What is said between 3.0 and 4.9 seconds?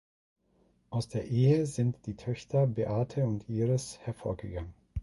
und Iris hervorgegangen.